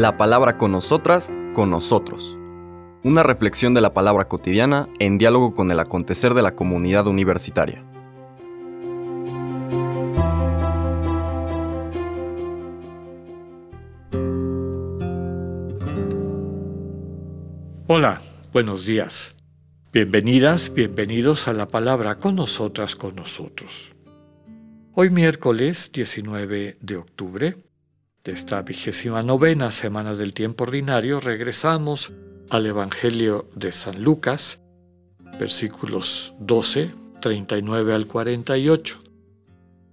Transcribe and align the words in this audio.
La 0.00 0.16
palabra 0.16 0.56
con 0.56 0.72
nosotras, 0.72 1.30
con 1.52 1.68
nosotros. 1.68 2.38
Una 3.04 3.22
reflexión 3.22 3.74
de 3.74 3.82
la 3.82 3.92
palabra 3.92 4.28
cotidiana 4.28 4.88
en 4.98 5.18
diálogo 5.18 5.52
con 5.52 5.70
el 5.70 5.78
acontecer 5.78 6.32
de 6.32 6.40
la 6.40 6.56
comunidad 6.56 7.06
universitaria. 7.06 7.84
Hola, 17.86 18.22
buenos 18.54 18.86
días. 18.86 19.36
Bienvenidas, 19.92 20.72
bienvenidos 20.72 21.46
a 21.46 21.52
la 21.52 21.68
palabra 21.68 22.16
con 22.16 22.36
nosotras, 22.36 22.96
con 22.96 23.16
nosotros. 23.16 23.92
Hoy 24.94 25.10
miércoles 25.10 25.92
19 25.92 26.78
de 26.80 26.96
octubre 26.96 27.69
de 28.24 28.32
esta 28.32 28.60
vigésima 28.62 29.22
novena 29.22 29.70
semana 29.70 30.14
del 30.14 30.34
tiempo 30.34 30.64
ordinario 30.64 31.20
regresamos 31.20 32.12
al 32.50 32.66
Evangelio 32.66 33.48
de 33.54 33.72
San 33.72 34.02
Lucas, 34.02 34.60
versículos 35.38 36.34
12, 36.38 36.94
39 37.20 37.94
al 37.94 38.06
48. 38.06 39.02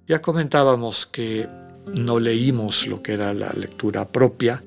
Ya 0.07 0.21
comentábamos 0.21 1.05
que 1.05 1.47
no 1.85 2.19
leímos 2.19 2.87
lo 2.87 3.01
que 3.01 3.13
era 3.13 3.33
la 3.33 3.51
lectura 3.53 4.09
propia, 4.09 4.63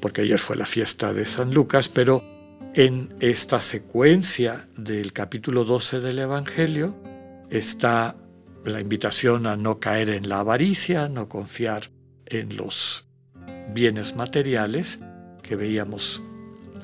porque 0.00 0.22
ayer 0.22 0.38
fue 0.38 0.56
la 0.56 0.66
fiesta 0.66 1.12
de 1.12 1.26
San 1.26 1.54
Lucas, 1.54 1.88
pero 1.88 2.24
en 2.74 3.14
esta 3.20 3.60
secuencia 3.60 4.68
del 4.76 5.12
capítulo 5.12 5.64
12 5.64 6.00
del 6.00 6.18
Evangelio 6.18 6.94
está 7.50 8.16
la 8.64 8.80
invitación 8.80 9.46
a 9.46 9.56
no 9.56 9.78
caer 9.78 10.10
en 10.10 10.28
la 10.28 10.40
avaricia, 10.40 11.08
no 11.08 11.28
confiar 11.28 11.90
en 12.26 12.56
los 12.56 13.05
bienes 13.72 14.16
materiales 14.16 15.00
que 15.42 15.56
veíamos 15.56 16.22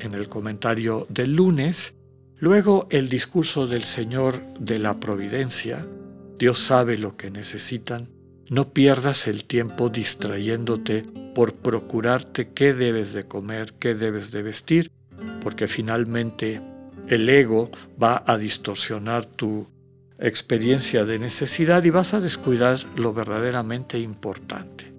en 0.01 0.15
el 0.15 0.29
comentario 0.29 1.07
del 1.09 1.35
lunes. 1.37 1.97
Luego 2.37 2.87
el 2.91 3.09
discurso 3.09 3.67
del 3.67 3.85
Señor 3.85 4.43
de 4.59 4.79
la 4.79 4.99
Providencia. 5.01 5.87
Dios 6.39 6.59
sabe 6.59 6.99
lo 6.99 7.17
que 7.17 7.31
necesitan. 7.31 8.09
No 8.49 8.71
pierdas 8.71 9.27
el 9.27 9.45
tiempo 9.45 9.89
distrayéndote 9.89 11.05
por 11.35 11.55
procurarte 11.55 12.49
qué 12.51 12.75
debes 12.75 13.13
de 13.13 13.25
comer, 13.25 13.75
qué 13.79 13.95
debes 13.95 14.31
de 14.31 14.43
vestir 14.43 14.91
porque 15.43 15.67
finalmente 15.67 16.61
el 17.09 17.29
ego 17.29 17.71
va 18.03 18.23
a 18.27 18.39
distorsionar 18.39 19.27
tu 19.27 19.67
experiencia 20.19 21.05
de 21.05 21.19
necesidad 21.19 21.83
y 21.85 21.91
vas 21.91 22.15
a 22.15 22.21
descuidar 22.21 22.79
lo 22.97 23.13
verdaderamente 23.13 23.99
importante. 23.99 24.92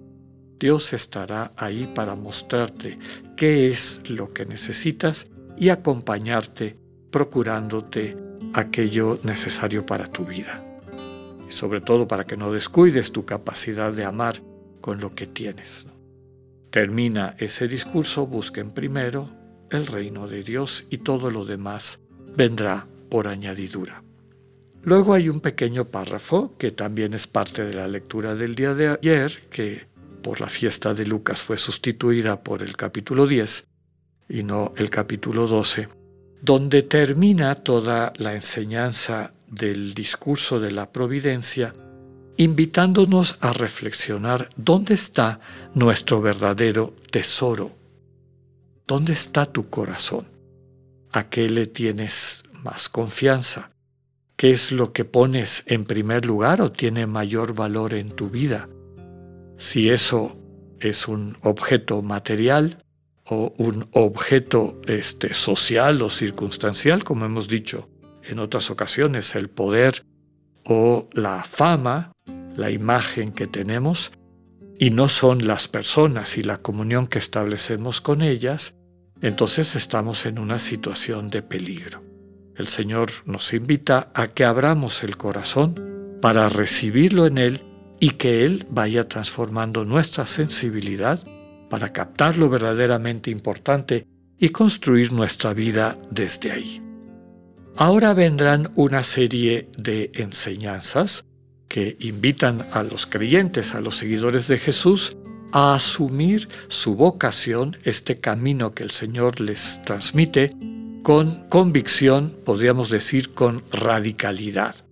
Dios 0.64 0.94
estará 0.94 1.52
ahí 1.58 1.92
para 1.94 2.14
mostrarte 2.14 2.98
qué 3.36 3.68
es 3.68 4.00
lo 4.08 4.32
que 4.32 4.46
necesitas 4.46 5.30
y 5.58 5.68
acompañarte 5.68 6.78
procurándote 7.10 8.16
aquello 8.54 9.20
necesario 9.24 9.84
para 9.84 10.06
tu 10.06 10.24
vida. 10.24 10.64
Y 11.46 11.52
sobre 11.52 11.82
todo 11.82 12.08
para 12.08 12.24
que 12.24 12.38
no 12.38 12.50
descuides 12.50 13.12
tu 13.12 13.26
capacidad 13.26 13.92
de 13.92 14.06
amar 14.06 14.40
con 14.80 15.02
lo 15.02 15.14
que 15.14 15.26
tienes. 15.26 15.86
Termina 16.70 17.36
ese 17.38 17.68
discurso, 17.68 18.26
busquen 18.26 18.70
primero 18.70 19.28
el 19.70 19.86
reino 19.86 20.28
de 20.28 20.42
Dios 20.42 20.86
y 20.88 20.96
todo 20.96 21.28
lo 21.28 21.44
demás 21.44 22.00
vendrá 22.38 22.86
por 23.10 23.28
añadidura. 23.28 24.02
Luego 24.82 25.12
hay 25.12 25.28
un 25.28 25.40
pequeño 25.40 25.84
párrafo 25.84 26.54
que 26.56 26.70
también 26.70 27.12
es 27.12 27.26
parte 27.26 27.66
de 27.66 27.74
la 27.74 27.86
lectura 27.86 28.34
del 28.34 28.54
día 28.54 28.72
de 28.72 28.88
ayer, 28.88 29.30
que 29.50 29.92
por 30.24 30.40
la 30.40 30.48
fiesta 30.48 30.94
de 30.94 31.06
Lucas 31.06 31.42
fue 31.42 31.58
sustituida 31.58 32.42
por 32.42 32.62
el 32.62 32.76
capítulo 32.76 33.28
10 33.28 33.68
y 34.30 34.42
no 34.42 34.72
el 34.76 34.90
capítulo 34.90 35.46
12, 35.46 35.86
donde 36.42 36.82
termina 36.82 37.54
toda 37.54 38.12
la 38.16 38.34
enseñanza 38.34 39.34
del 39.46 39.94
discurso 39.94 40.58
de 40.58 40.72
la 40.72 40.90
providencia, 40.90 41.74
invitándonos 42.38 43.36
a 43.40 43.52
reflexionar 43.52 44.48
dónde 44.56 44.94
está 44.94 45.40
nuestro 45.74 46.20
verdadero 46.20 46.96
tesoro 47.10 47.84
¿Dónde 48.86 49.14
está 49.14 49.46
tu 49.46 49.70
corazón? 49.70 50.26
¿A 51.10 51.30
qué 51.30 51.48
le 51.48 51.66
tienes 51.66 52.44
más 52.62 52.90
confianza? 52.90 53.70
¿Qué 54.36 54.50
es 54.50 54.72
lo 54.72 54.92
que 54.92 55.06
pones 55.06 55.62
en 55.66 55.84
primer 55.84 56.26
lugar 56.26 56.60
o 56.60 56.70
tiene 56.70 57.06
mayor 57.06 57.54
valor 57.54 57.94
en 57.94 58.10
tu 58.10 58.28
vida? 58.28 58.68
Si 59.56 59.90
eso 59.90 60.36
es 60.80 61.08
un 61.08 61.36
objeto 61.42 62.02
material 62.02 62.84
o 63.24 63.54
un 63.58 63.88
objeto 63.92 64.80
este, 64.86 65.32
social 65.32 66.02
o 66.02 66.10
circunstancial, 66.10 67.04
como 67.04 67.24
hemos 67.24 67.48
dicho 67.48 67.88
en 68.22 68.38
otras 68.38 68.70
ocasiones, 68.70 69.34
el 69.34 69.48
poder 69.48 70.04
o 70.64 71.08
la 71.12 71.44
fama, 71.44 72.12
la 72.56 72.70
imagen 72.70 73.32
que 73.32 73.46
tenemos, 73.46 74.12
y 74.78 74.90
no 74.90 75.08
son 75.08 75.46
las 75.46 75.68
personas 75.68 76.36
y 76.36 76.42
la 76.42 76.58
comunión 76.58 77.06
que 77.06 77.18
establecemos 77.18 78.00
con 78.00 78.22
ellas, 78.22 78.76
entonces 79.20 79.76
estamos 79.76 80.26
en 80.26 80.38
una 80.38 80.58
situación 80.58 81.28
de 81.28 81.42
peligro. 81.42 82.02
El 82.56 82.68
Señor 82.68 83.10
nos 83.24 83.52
invita 83.52 84.10
a 84.14 84.28
que 84.28 84.44
abramos 84.44 85.02
el 85.02 85.16
corazón 85.16 86.18
para 86.20 86.48
recibirlo 86.48 87.26
en 87.26 87.38
Él 87.38 87.62
y 88.04 88.10
que 88.10 88.44
Él 88.44 88.66
vaya 88.68 89.08
transformando 89.08 89.86
nuestra 89.86 90.26
sensibilidad 90.26 91.24
para 91.70 91.90
captar 91.94 92.36
lo 92.36 92.50
verdaderamente 92.50 93.30
importante 93.30 94.06
y 94.38 94.50
construir 94.50 95.14
nuestra 95.14 95.54
vida 95.54 95.96
desde 96.10 96.52
ahí. 96.52 96.82
Ahora 97.78 98.12
vendrán 98.12 98.70
una 98.74 99.02
serie 99.04 99.70
de 99.78 100.12
enseñanzas 100.16 101.26
que 101.66 101.96
invitan 101.98 102.66
a 102.72 102.82
los 102.82 103.06
creyentes, 103.06 103.74
a 103.74 103.80
los 103.80 103.96
seguidores 103.96 104.48
de 104.48 104.58
Jesús, 104.58 105.16
a 105.52 105.72
asumir 105.72 106.50
su 106.68 106.96
vocación, 106.96 107.78
este 107.84 108.20
camino 108.20 108.74
que 108.74 108.82
el 108.82 108.90
Señor 108.90 109.40
les 109.40 109.80
transmite, 109.86 110.54
con 111.02 111.48
convicción, 111.48 112.36
podríamos 112.44 112.90
decir 112.90 113.32
con 113.32 113.62
radicalidad. 113.72 114.84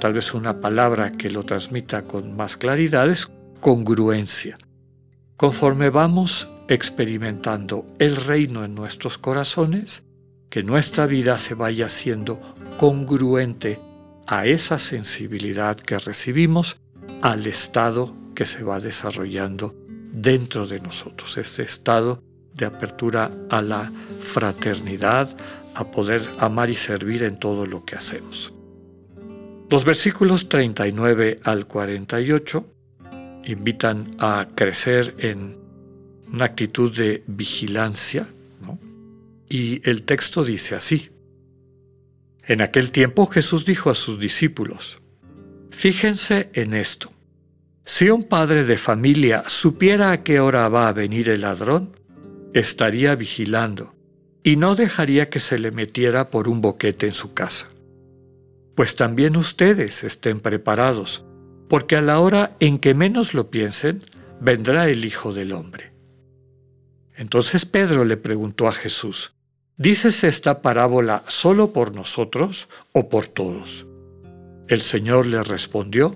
Tal 0.00 0.12
vez 0.12 0.32
una 0.32 0.60
palabra 0.60 1.12
que 1.12 1.28
lo 1.28 1.42
transmita 1.42 2.02
con 2.02 2.36
más 2.36 2.56
claridad 2.56 3.10
es 3.10 3.30
congruencia. 3.60 4.56
Conforme 5.36 5.90
vamos 5.90 6.48
experimentando 6.68 7.84
el 7.98 8.14
reino 8.14 8.64
en 8.64 8.76
nuestros 8.76 9.18
corazones, 9.18 10.06
que 10.50 10.62
nuestra 10.62 11.06
vida 11.06 11.36
se 11.36 11.54
vaya 11.54 11.88
siendo 11.88 12.38
congruente 12.78 13.80
a 14.26 14.46
esa 14.46 14.78
sensibilidad 14.78 15.76
que 15.76 15.98
recibimos, 15.98 16.76
al 17.22 17.46
estado 17.46 18.14
que 18.34 18.46
se 18.46 18.62
va 18.62 18.78
desarrollando 18.78 19.74
dentro 20.12 20.66
de 20.66 20.78
nosotros, 20.78 21.36
ese 21.38 21.64
estado 21.64 22.22
de 22.54 22.66
apertura 22.66 23.30
a 23.50 23.62
la 23.62 23.90
fraternidad, 24.22 25.28
a 25.74 25.90
poder 25.90 26.22
amar 26.38 26.70
y 26.70 26.74
servir 26.74 27.22
en 27.24 27.38
todo 27.38 27.66
lo 27.66 27.84
que 27.84 27.96
hacemos. 27.96 28.52
Los 29.70 29.84
versículos 29.84 30.48
39 30.48 31.40
al 31.44 31.66
48 31.66 32.66
invitan 33.44 34.16
a 34.18 34.48
crecer 34.54 35.14
en 35.18 35.58
una 36.32 36.46
actitud 36.46 36.94
de 36.96 37.22
vigilancia, 37.26 38.26
y 39.50 39.86
el 39.88 40.04
texto 40.04 40.44
dice 40.44 40.74
así, 40.74 41.10
en 42.46 42.62
aquel 42.62 42.90
tiempo 42.90 43.26
Jesús 43.26 43.66
dijo 43.66 43.90
a 43.90 43.94
sus 43.94 44.18
discípulos, 44.18 44.98
Fíjense 45.70 46.50
en 46.54 46.72
esto. 46.72 47.12
Si 47.84 48.08
un 48.08 48.22
padre 48.22 48.64
de 48.64 48.78
familia 48.78 49.44
supiera 49.48 50.12
a 50.12 50.22
qué 50.22 50.40
hora 50.40 50.68
va 50.70 50.88
a 50.88 50.92
venir 50.94 51.28
el 51.28 51.42
ladrón, 51.42 51.94
estaría 52.54 53.14
vigilando 53.16 53.94
y 54.42 54.56
no 54.56 54.74
dejaría 54.74 55.28
que 55.28 55.40
se 55.40 55.58
le 55.58 55.70
metiera 55.70 56.30
por 56.30 56.48
un 56.48 56.62
boquete 56.62 57.06
en 57.06 57.14
su 57.14 57.34
casa. 57.34 57.68
Pues 58.78 58.94
también 58.94 59.36
ustedes 59.36 60.04
estén 60.04 60.38
preparados, 60.38 61.24
porque 61.68 61.96
a 61.96 62.00
la 62.00 62.20
hora 62.20 62.56
en 62.60 62.78
que 62.78 62.94
menos 62.94 63.34
lo 63.34 63.50
piensen, 63.50 64.04
vendrá 64.40 64.88
el 64.88 65.04
Hijo 65.04 65.32
del 65.32 65.50
Hombre. 65.50 65.92
Entonces 67.16 67.66
Pedro 67.66 68.04
le 68.04 68.16
preguntó 68.16 68.68
a 68.68 68.72
Jesús, 68.72 69.34
¿Dices 69.76 70.22
esta 70.22 70.62
parábola 70.62 71.24
solo 71.26 71.72
por 71.72 71.92
nosotros 71.92 72.68
o 72.92 73.08
por 73.08 73.26
todos? 73.26 73.84
El 74.68 74.82
Señor 74.82 75.26
le 75.26 75.42
respondió, 75.42 76.14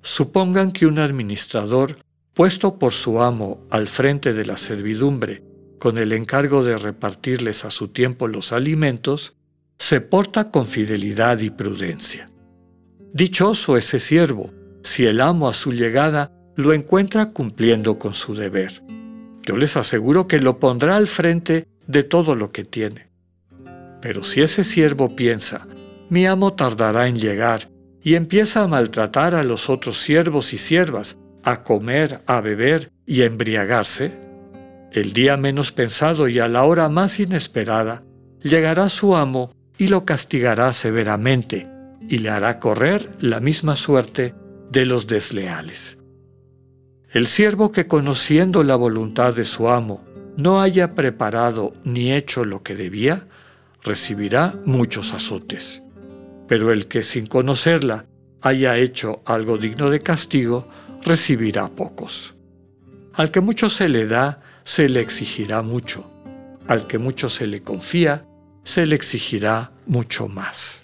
Supongan 0.00 0.70
que 0.70 0.86
un 0.86 1.00
administrador, 1.00 1.96
puesto 2.34 2.78
por 2.78 2.92
su 2.92 3.20
amo 3.20 3.66
al 3.68 3.88
frente 3.88 4.32
de 4.32 4.46
la 4.46 4.58
servidumbre, 4.58 5.42
con 5.80 5.98
el 5.98 6.12
encargo 6.12 6.62
de 6.62 6.78
repartirles 6.78 7.64
a 7.64 7.72
su 7.72 7.88
tiempo 7.88 8.28
los 8.28 8.52
alimentos, 8.52 9.39
se 9.80 10.02
porta 10.02 10.50
con 10.50 10.66
fidelidad 10.66 11.40
y 11.40 11.48
prudencia. 11.48 12.30
Dichoso 13.14 13.78
ese 13.78 13.98
siervo, 13.98 14.52
si 14.82 15.06
el 15.06 15.22
amo 15.22 15.48
a 15.48 15.54
su 15.54 15.72
llegada 15.72 16.30
lo 16.54 16.74
encuentra 16.74 17.30
cumpliendo 17.30 17.98
con 17.98 18.12
su 18.12 18.34
deber. 18.34 18.82
yo 19.42 19.56
les 19.56 19.78
aseguro 19.78 20.28
que 20.28 20.38
lo 20.38 20.60
pondrá 20.60 20.96
al 20.96 21.06
frente 21.06 21.66
de 21.86 22.02
todo 22.02 22.34
lo 22.34 22.52
que 22.52 22.62
tiene. 22.62 23.08
Pero 24.02 24.22
si 24.22 24.42
ese 24.42 24.64
siervo 24.64 25.16
piensa, 25.16 25.66
mi 26.10 26.26
amo 26.26 26.52
tardará 26.52 27.08
en 27.08 27.18
llegar, 27.18 27.68
y 28.02 28.14
empieza 28.14 28.62
a 28.62 28.68
maltratar 28.68 29.34
a 29.34 29.42
los 29.42 29.70
otros 29.70 30.00
siervos 30.02 30.52
y 30.52 30.58
siervas, 30.58 31.18
a 31.42 31.64
comer, 31.64 32.20
a 32.26 32.42
beber 32.42 32.92
y 33.06 33.22
a 33.22 33.24
embriagarse, 33.24 34.12
el 34.92 35.14
día 35.14 35.38
menos 35.38 35.72
pensado 35.72 36.28
y 36.28 36.38
a 36.38 36.48
la 36.48 36.64
hora 36.64 36.90
más 36.90 37.18
inesperada, 37.18 38.04
llegará 38.42 38.90
su 38.90 39.16
amo 39.16 39.50
y 39.80 39.88
lo 39.88 40.04
castigará 40.04 40.74
severamente 40.74 41.66
y 42.06 42.18
le 42.18 42.28
hará 42.28 42.58
correr 42.58 43.08
la 43.18 43.40
misma 43.40 43.76
suerte 43.76 44.34
de 44.70 44.84
los 44.84 45.06
desleales. 45.06 45.96
El 47.10 47.26
siervo 47.26 47.72
que 47.72 47.86
conociendo 47.86 48.62
la 48.62 48.76
voluntad 48.76 49.34
de 49.34 49.46
su 49.46 49.70
amo 49.70 50.04
no 50.36 50.60
haya 50.60 50.94
preparado 50.94 51.72
ni 51.82 52.12
hecho 52.12 52.44
lo 52.44 52.62
que 52.62 52.74
debía, 52.74 53.26
recibirá 53.82 54.54
muchos 54.66 55.14
azotes. 55.14 55.82
Pero 56.46 56.72
el 56.72 56.86
que 56.86 57.02
sin 57.02 57.26
conocerla 57.26 58.04
haya 58.42 58.76
hecho 58.76 59.22
algo 59.24 59.56
digno 59.56 59.88
de 59.88 60.00
castigo, 60.00 60.68
recibirá 61.02 61.70
pocos. 61.70 62.34
Al 63.14 63.30
que 63.30 63.40
mucho 63.40 63.70
se 63.70 63.88
le 63.88 64.06
da, 64.06 64.42
se 64.62 64.90
le 64.90 65.00
exigirá 65.00 65.62
mucho. 65.62 66.10
Al 66.68 66.86
que 66.86 66.98
mucho 66.98 67.30
se 67.30 67.46
le 67.46 67.62
confía, 67.62 68.26
se 68.64 68.86
le 68.86 68.94
exigirá 68.94 69.72
mucho 69.86 70.28
más. 70.28 70.82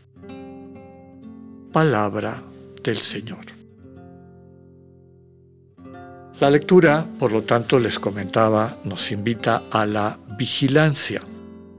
Palabra 1.73 2.43
del 2.83 2.99
Señor. 2.99 3.45
La 6.41 6.51
lectura, 6.51 7.07
por 7.19 7.33
lo 7.33 7.43
tanto, 7.43 7.79
les 7.79 7.99
comentaba, 7.99 8.77
nos 8.85 9.11
invita 9.11 9.65
a 9.71 9.87
la 9.87 10.19
vigilancia, 10.37 11.23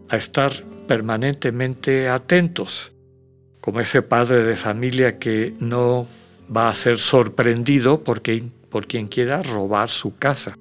a 0.09 0.17
estar 0.17 0.51
permanentemente 0.87 2.09
atentos, 2.09 2.91
como 3.61 3.81
ese 3.81 4.01
padre 4.01 4.43
de 4.43 4.55
familia 4.55 5.19
que 5.19 5.53
no 5.59 6.07
va 6.55 6.69
a 6.69 6.73
ser 6.73 6.97
sorprendido 6.97 8.03
por 8.03 8.21
quien 8.21 9.07
quiera 9.07 9.43
robar 9.43 9.89
su 9.89 10.17
casa, 10.17 10.57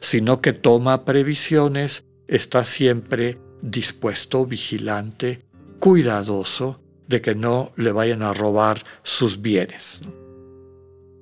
sino 0.00 0.40
que 0.40 0.52
toma 0.52 1.04
previsiones, 1.04 2.04
está 2.26 2.64
siempre 2.64 3.38
dispuesto, 3.62 4.46
vigilante, 4.46 5.42
cuidadoso 5.80 6.80
de 7.06 7.20
que 7.20 7.34
no 7.34 7.72
le 7.76 7.92
vayan 7.92 8.22
a 8.22 8.32
robar 8.32 8.82
sus 9.02 9.40
bienes. 9.40 10.00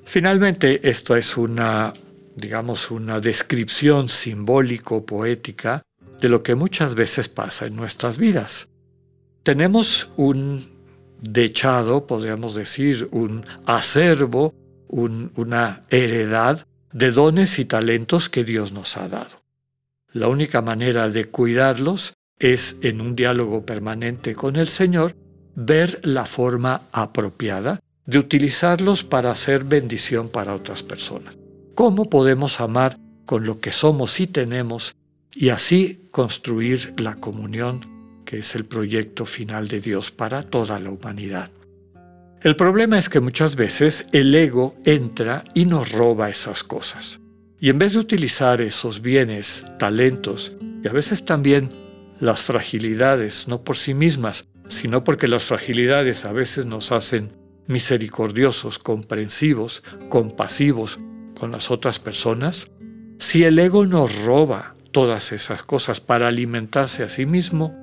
Finalmente, 0.04 0.88
esto 0.88 1.16
es 1.16 1.36
una 1.36 1.92
digamos, 2.36 2.90
una 2.90 3.20
descripción 3.20 4.08
simbólico-poética 4.08 5.82
de 6.20 6.28
lo 6.28 6.42
que 6.42 6.54
muchas 6.54 6.94
veces 6.94 7.28
pasa 7.28 7.66
en 7.66 7.76
nuestras 7.76 8.18
vidas. 8.18 8.70
Tenemos 9.42 10.10
un 10.16 10.72
dechado, 11.20 12.06
podríamos 12.06 12.54
decir, 12.54 13.08
un 13.12 13.44
acervo, 13.66 14.54
una 14.88 15.84
heredad 15.90 16.66
de 16.92 17.10
dones 17.10 17.58
y 17.58 17.64
talentos 17.64 18.28
que 18.28 18.44
Dios 18.44 18.72
nos 18.72 18.96
ha 18.96 19.08
dado. 19.08 19.42
La 20.12 20.28
única 20.28 20.62
manera 20.62 21.10
de 21.10 21.26
cuidarlos 21.26 22.14
es 22.52 22.78
en 22.82 23.00
un 23.00 23.14
diálogo 23.14 23.64
permanente 23.64 24.34
con 24.34 24.56
el 24.56 24.68
Señor, 24.68 25.14
ver 25.54 26.00
la 26.02 26.24
forma 26.26 26.82
apropiada 26.92 27.80
de 28.06 28.18
utilizarlos 28.18 29.04
para 29.04 29.30
hacer 29.30 29.64
bendición 29.64 30.28
para 30.28 30.54
otras 30.54 30.82
personas 30.82 31.34
cómo 31.74 32.08
podemos 32.08 32.60
amar 32.60 32.98
con 33.26 33.44
lo 33.46 33.60
que 33.60 33.70
somos 33.70 34.20
y 34.20 34.26
tenemos 34.26 34.96
y 35.34 35.48
así 35.48 36.08
construir 36.10 36.94
la 36.98 37.16
comunión 37.16 37.80
que 38.24 38.38
es 38.38 38.54
el 38.54 38.64
proyecto 38.64 39.26
final 39.26 39.68
de 39.68 39.80
Dios 39.80 40.10
para 40.10 40.42
toda 40.42 40.78
la 40.78 40.90
humanidad. 40.90 41.50
El 42.42 42.56
problema 42.56 42.98
es 42.98 43.08
que 43.08 43.20
muchas 43.20 43.56
veces 43.56 44.06
el 44.12 44.34
ego 44.34 44.74
entra 44.84 45.44
y 45.54 45.64
nos 45.64 45.92
roba 45.92 46.30
esas 46.30 46.62
cosas. 46.62 47.20
Y 47.58 47.70
en 47.70 47.78
vez 47.78 47.94
de 47.94 48.00
utilizar 48.00 48.60
esos 48.60 49.00
bienes, 49.00 49.64
talentos 49.78 50.52
y 50.82 50.88
a 50.88 50.92
veces 50.92 51.24
también 51.24 51.70
las 52.20 52.42
fragilidades, 52.42 53.48
no 53.48 53.62
por 53.62 53.76
sí 53.76 53.94
mismas, 53.94 54.48
sino 54.68 55.04
porque 55.04 55.28
las 55.28 55.44
fragilidades 55.44 56.24
a 56.24 56.32
veces 56.32 56.66
nos 56.66 56.92
hacen 56.92 57.32
misericordiosos, 57.66 58.78
comprensivos, 58.78 59.82
compasivos, 60.08 60.98
con 61.38 61.52
las 61.52 61.70
otras 61.70 61.98
personas, 61.98 62.70
si 63.18 63.44
el 63.44 63.58
ego 63.58 63.86
nos 63.86 64.24
roba 64.24 64.76
todas 64.92 65.32
esas 65.32 65.62
cosas 65.62 66.00
para 66.00 66.28
alimentarse 66.28 67.02
a 67.02 67.08
sí 67.08 67.26
mismo, 67.26 67.74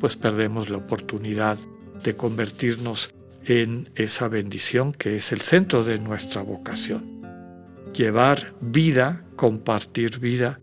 pues 0.00 0.16
perdemos 0.16 0.68
la 0.70 0.78
oportunidad 0.78 1.58
de 2.02 2.14
convertirnos 2.14 3.14
en 3.44 3.90
esa 3.94 4.28
bendición 4.28 4.92
que 4.92 5.16
es 5.16 5.32
el 5.32 5.40
centro 5.40 5.84
de 5.84 5.98
nuestra 5.98 6.42
vocación. 6.42 7.22
Llevar 7.94 8.54
vida, 8.60 9.24
compartir 9.36 10.18
vida 10.18 10.60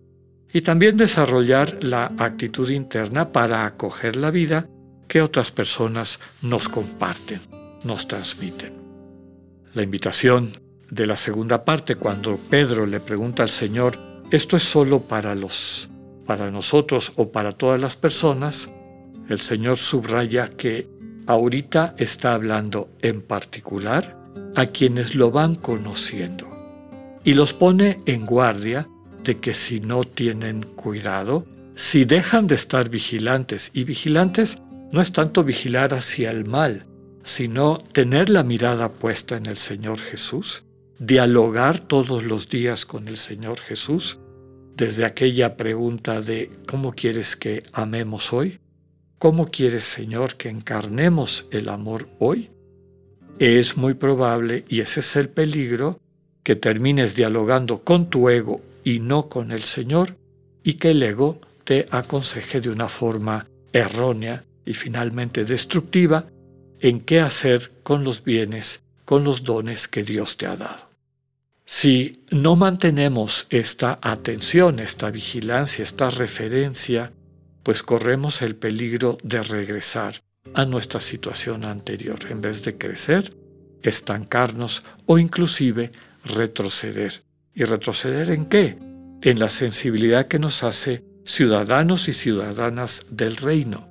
y 0.56 0.62
también 0.62 0.96
desarrollar 0.96 1.84
la 1.84 2.13
actitud 2.18 2.69
interna 2.69 3.34
para 3.34 3.66
acoger 3.66 4.16
la 4.16 4.31
vida 4.31 4.69
que 5.06 5.22
otras 5.22 5.52
personas 5.52 6.22
nos 6.42 6.69
comparten, 6.69 7.42
nos 7.84 8.07
transmiten. 8.07 8.72
La 9.74 9.84
invitación 9.84 10.57
de 10.90 11.07
la 11.07 11.18
segunda 11.18 11.66
parte, 11.66 11.98
cuando 11.98 12.38
Pedro 12.38 12.86
le 12.86 13.02
pregunta 13.02 13.44
al 13.44 13.50
Señor, 13.50 14.00
¿esto 14.31 14.56
es 14.56 14.63
solo 14.63 15.02
para 15.02 15.36
los 15.36 15.90
para 16.25 16.50
nosotros 16.50 17.12
o 17.18 17.34
para 17.34 17.52
todas 17.52 17.81
las 17.81 17.98
personas? 17.98 18.74
El 19.28 19.40
Señor 19.40 19.75
subraya 19.75 20.52
que 20.52 20.88
ahorita 21.28 21.96
está 21.98 22.34
hablando 22.34 22.92
en 23.02 23.22
particular 23.22 24.18
a 24.56 24.68
quienes 24.68 25.16
lo 25.16 25.31
van 25.31 25.56
conociendo 25.56 26.50
y 27.25 27.34
los 27.34 27.52
pone 27.52 27.98
en 28.06 28.25
guardia 28.25 28.88
de 29.25 29.38
que 29.38 29.54
si 29.54 29.81
no 29.81 30.04
tienen 30.04 30.62
cuidado, 30.62 31.45
si 31.75 32.06
dejan 32.06 32.48
de 32.48 32.56
estar 32.56 32.89
vigilantes, 32.89 33.72
y 33.74 33.83
vigilantes 33.83 34.62
no 34.92 35.01
es 35.01 35.12
tanto 35.12 35.44
vigilar 35.44 35.94
hacia 35.94 36.31
el 36.31 36.45
mal, 36.45 36.86
sino 37.24 37.80
tener 37.80 38.30
la 38.30 38.44
mirada 38.44 38.89
puesta 38.89 39.36
en 39.36 39.48
el 39.48 39.57
Señor 39.57 40.00
Jesús, 40.00 40.63
dialogar 41.00 41.80
todos 41.80 42.24
los 42.24 42.48
días 42.48 42.86
con 42.86 43.07
el 43.07 43.18
Señor 43.18 43.60
Jesús, 43.60 44.19
desde 44.77 45.06
aquella 45.06 45.57
pregunta 45.57 46.21
de 46.21 46.52
¿cómo 46.68 46.94
quieres 46.94 47.35
que 47.35 47.64
amemos 47.73 48.31
hoy? 48.31 48.59
¿Cómo 49.18 49.47
quieres, 49.47 49.85
Señor, 49.85 50.35
que 50.35 50.50
encarnemos 50.50 51.47
el 51.52 51.69
amor 51.69 52.07
hoy? 52.19 52.52
Es 53.40 53.76
muy 53.76 53.95
probable, 53.95 54.66
y 54.69 54.81
ese 54.81 55.00
es 55.00 55.16
el 55.16 55.30
peligro, 55.30 56.00
que 56.44 56.56
termines 56.56 57.16
dialogando 57.16 57.80
con 57.83 58.09
tu 58.09 58.30
ego 58.30 58.61
y 58.85 58.99
no 58.99 59.27
con 59.27 59.51
el 59.51 59.63
Señor, 59.63 60.18
y 60.63 60.75
que 60.75 60.92
el 60.92 61.04
ego 61.04 61.42
te 61.65 61.87
aconseje 61.92 62.61
de 62.61 62.69
una 62.69 62.87
forma 62.87 63.49
errónea 63.73 64.45
y 64.65 64.73
finalmente 64.73 65.44
destructiva 65.44 66.27
en 66.80 67.01
qué 67.01 67.19
hacer 67.19 67.71
con 67.83 68.06
los 68.06 68.23
bienes 68.23 68.85
con 69.06 69.23
los 69.23 69.44
dones 69.44 69.87
que 69.87 70.04
Dios 70.04 70.35
te 70.35 70.47
ha 70.47 70.56
dado. 70.56 70.89
Si 71.63 72.25
no 72.31 72.56
mantenemos 72.56 73.47
esta 73.49 73.99
atención, 74.01 74.80
esta 74.80 75.09
vigilancia, 75.09 75.83
esta 75.83 76.09
referencia, 76.09 77.11
pues 77.63 77.81
corremos 77.81 78.42
el 78.42 78.56
peligro 78.56 79.18
de 79.23 79.42
regresar 79.42 80.21
a 80.54 80.65
nuestra 80.65 80.99
situación 80.99 81.65
anterior, 81.65 82.19
en 82.30 82.42
vez 82.42 82.63
de 82.63 82.77
crecer, 82.77 83.35
estancarnos 83.81 84.83
o 85.06 85.18
inclusive 85.18 85.92
retroceder. 86.23 87.25
¿Y 87.56 87.64
retroceder 87.64 88.30
en 88.31 88.45
qué? 88.45 88.78
En 89.21 89.40
la 89.40 89.47
sensibilidad 89.47 90.28
que 90.28 90.40
nos 90.40 90.62
hace 90.64 91.06
ciudadanos 91.24 92.09
y 92.09 92.14
ciudadanas 92.14 93.07
del 93.09 93.38
reino, 93.38 93.88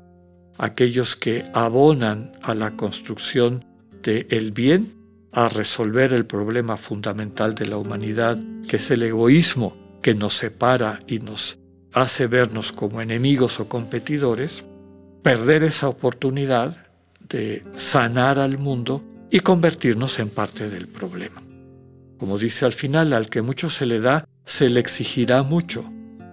aquellos 0.59 1.17
que 1.17 1.45
abonan 1.55 2.33
a 2.43 2.55
la 2.55 2.77
construcción 2.77 3.65
del 4.03 4.27
el 4.31 4.53
bien 4.53 4.93
a 5.33 5.49
resolver 5.49 6.13
el 6.13 6.27
problema 6.27 6.77
fundamental 6.77 7.55
de 7.55 7.67
la 7.67 7.79
humanidad, 7.79 8.39
que 8.69 8.77
es 8.77 8.91
el 8.91 9.03
egoísmo 9.03 9.99
que 10.03 10.15
nos 10.15 10.35
separa 10.35 11.01
y 11.09 11.19
nos 11.19 11.59
hace 11.95 12.27
vernos 12.27 12.71
como 12.71 13.01
enemigos 13.01 13.59
o 13.61 13.69
competidores, 13.69 14.65
perder 15.23 15.63
esa 15.63 15.89
oportunidad 15.89 16.77
de 17.29 17.65
sanar 17.77 18.39
al 18.39 18.59
mundo 18.59 19.03
y 19.31 19.41
convertirnos 19.41 20.19
en 20.19 20.29
parte 20.29 20.69
del 20.69 20.87
problema. 20.87 21.44
Como 22.19 22.39
dice 22.39 22.65
al 22.65 22.73
final, 22.73 23.13
al 23.13 23.29
que 23.29 23.43
mucho 23.43 23.69
se 23.69 23.87
le 23.87 24.01
da, 24.01 24.27
se 24.45 24.69
le 24.69 24.81
exigirá 24.81 25.43
mucho. 25.43 25.85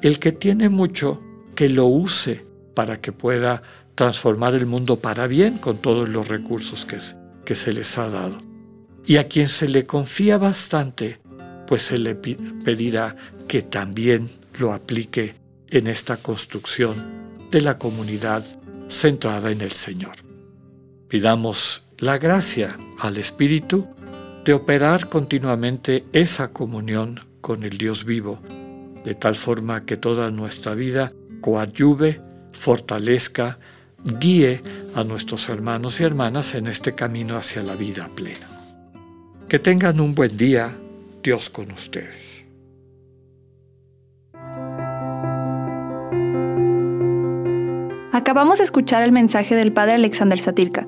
El 0.02 0.20
que 0.20 0.32
tiene 0.32 0.70
mucho, 0.70 1.22
que 1.56 1.70
lo 1.70 1.86
use 1.86 2.46
para 2.76 3.02
que 3.02 3.12
pueda 3.12 3.62
transformar 3.96 4.56
el 4.56 4.66
mundo 4.66 5.00
para 5.00 5.28
bien 5.28 5.58
con 5.58 5.78
todos 5.78 6.10
los 6.10 6.28
recursos 6.28 6.86
que, 6.86 6.98
que 7.46 7.56
se 7.56 7.74
les 7.74 7.98
ha 7.98 8.10
dado. 8.10 8.38
Y 9.06 9.18
a 9.18 9.28
quien 9.28 9.48
se 9.48 9.68
le 9.68 9.86
confía 9.86 10.38
bastante, 10.38 11.20
pues 11.68 11.84
se 11.84 11.98
le 11.98 12.16
pedirá 12.16 13.16
que 13.48 13.62
también 13.62 14.30
lo 14.60 14.74
aplique 14.74 15.36
en 15.68 15.88
esta 15.88 16.18
construcción 16.18 16.96
de 17.50 17.62
la 17.62 17.78
comunidad 17.78 18.44
centrada 18.88 19.52
en 19.52 19.62
el 19.62 19.72
Señor. 19.72 20.16
Pidamos 21.08 21.84
la 22.00 22.18
gracia 22.18 22.78
al 23.00 23.18
Espíritu 23.18 23.88
de 24.46 24.54
operar 24.54 25.10
continuamente 25.10 26.06
esa 26.14 26.52
comunión 26.52 27.20
con 27.42 27.64
el 27.64 27.78
Dios 27.78 28.06
vivo, 28.06 28.40
de 29.04 29.16
tal 29.16 29.36
forma 29.36 29.86
que 29.86 29.98
toda 29.98 30.32
nuestra 30.32 30.74
vida 30.74 31.14
coadyuve, 31.42 32.22
fortalezca, 32.54 33.60
guíe 34.04 34.64
a 34.96 35.04
nuestros 35.04 35.50
hermanos 35.50 36.00
y 36.02 36.04
hermanas 36.04 36.56
en 36.56 36.68
este 36.68 36.96
camino 36.96 37.38
hacia 37.38 37.62
la 37.64 37.76
vida 37.76 38.10
plena. 38.16 38.48
Que 39.48 39.60
tengan 39.60 40.00
un 40.00 40.16
buen 40.16 40.38
día, 40.38 40.76
Dios 41.24 41.50
con 41.50 41.72
ustedes. 41.72 42.44
Acabamos 48.14 48.58
de 48.58 48.66
escuchar 48.66 49.04
el 49.04 49.12
mensaje 49.12 49.56
del 49.56 49.72
Padre 49.72 49.94
Alexander 49.94 50.40
Satirka. 50.40 50.88